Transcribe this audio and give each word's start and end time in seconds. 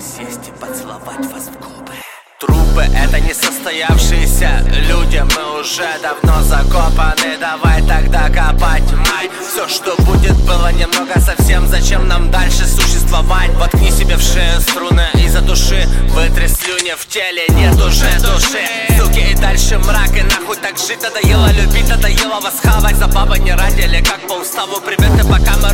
сесть 0.00 0.48
и 0.48 0.52
поцеловать 0.52 1.24
вас 1.32 1.48
в 1.48 1.58
губы. 1.60 1.92
Трупы 2.40 2.82
это 2.82 3.20
не 3.20 3.34
состоявшиеся 3.34 4.64
люди 4.88 5.22
Мы 5.36 5.60
уже 5.60 5.86
давно 6.00 6.42
закопаны, 6.42 7.36
давай 7.38 7.82
тогда 7.82 8.30
копать 8.30 8.90
Мать, 8.92 9.30
все 9.46 9.68
что 9.68 9.94
будет 10.04 10.36
было 10.46 10.72
немного 10.72 11.20
совсем. 11.20 11.66
Зачем 11.66 12.08
нам 12.08 12.30
дальше 12.30 12.66
существовать? 12.66 13.50
Воткни 13.56 13.90
себе 13.90 14.16
в 14.16 14.22
шею 14.22 14.60
струны 14.60 15.06
и 15.14 15.28
задуши. 15.28 15.86
Вытри 16.10 16.46
слюни 16.46 16.94
в 16.96 17.06
теле, 17.06 17.46
нет 17.50 17.74
уже 17.74 18.10
души. 18.20 18.64
Суки 18.98 19.32
и 19.32 19.34
дальше 19.34 19.78
мрак, 19.78 20.16
и 20.16 20.22
нахуй 20.22 20.56
так 20.56 20.78
жить? 20.78 21.02
Надоело 21.02 21.50
любить, 21.52 21.88
надоело 21.88 22.40
вас 22.40 22.54
хавать 22.62 22.96
За 22.96 23.06
бабы 23.06 23.38
не 23.38 23.54
родили, 23.54 24.02
как 24.02 24.26
по 24.26 24.34
уставу. 24.34 24.80
Приветы 24.80 25.24
пока 25.24 25.56
мы 25.62 25.72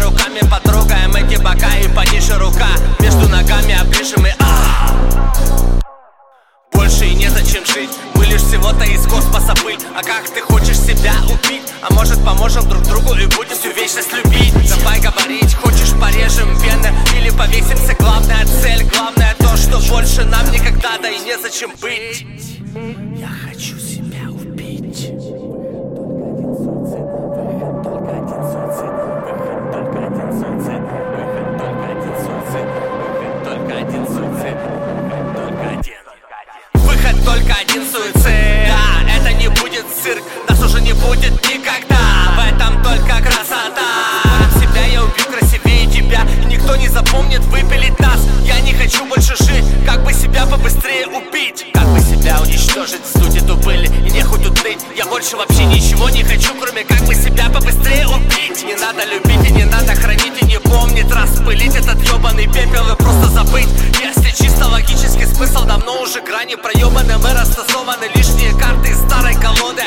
Всего-то 8.77 8.85
из 8.93 9.07
космоса 9.07 9.55
пыль. 9.63 9.79
А 9.95 10.03
как 10.03 10.29
ты 10.29 10.41
хочешь 10.43 10.79
себя 10.79 11.15
убить? 11.25 11.63
А 11.81 11.93
может 11.95 12.23
поможем 12.25 12.69
друг 12.69 12.83
другу 12.83 13.15
и 13.15 13.27
будем 13.27 13.57
всю 13.57 13.71
вечность 13.73 14.13
любить? 14.13 14.53
Давай 14.69 15.01
говорить, 15.01 15.55
хочешь 15.55 15.93
порежем 15.99 16.55
вены 16.59 16.93
Или 17.17 17.31
повесимся, 17.31 17.95
главная 17.99 18.45
цель 18.45 18.85
Главное 18.85 19.35
то, 19.39 19.57
что 19.57 19.79
больше 19.91 20.25
нам 20.25 20.51
никогда 20.51 20.99
Да 21.01 21.09
и 21.09 21.19
незачем 21.21 21.73
быть 21.81 22.27
бы 50.67 50.71
себя 50.71 50.87
побыстрее 50.87 51.07
убить. 51.07 51.67
Как 51.73 51.87
бы 51.89 52.01
себя 52.01 52.41
уничтожить, 52.41 53.07
сдуть 53.15 53.37
эту 53.37 53.57
пыль 53.59 53.87
И 53.87 54.11
нехуй 54.11 54.39
тут 54.43 54.63
ныть 54.65 54.81
Я 54.97 55.07
больше 55.07 55.37
вообще 55.37 55.65
ничего 55.65 56.09
не 56.11 56.25
хочу 56.25 56.53
Кроме 56.61 56.85
как 56.85 57.01
бы 57.07 57.15
себя 57.15 57.49
побыстрее 57.49 58.07
убить. 58.09 58.65
Не 58.65 58.75
надо 58.75 59.05
любить 59.05 59.49
и 59.49 59.53
не 59.53 59.65
надо 59.65 59.95
хранить 59.95 60.43
И 60.43 60.45
не 60.47 60.59
помнить, 60.59 61.11
распылить 61.11 61.75
этот 61.77 62.03
ебаный 62.03 62.47
пепел 62.47 62.93
И 62.93 62.97
просто 62.97 63.29
забыть. 63.29 63.69
Если 64.03 64.43
чисто 64.43 64.67
логический 64.67 65.27
смысл 65.27 65.65
Давно 65.65 66.03
уже 66.03 66.21
грани 66.21 66.57
проебаны 66.57 67.19
Мы 67.19 67.33
расстасованы 67.33 68.07
лишние 68.15 68.53
карты 68.59 68.91
из 68.91 68.99
старой 68.99 69.35
колоды 69.35 69.83